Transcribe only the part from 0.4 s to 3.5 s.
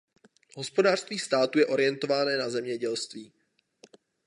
Hospodářství státu je orientované na zemědělství.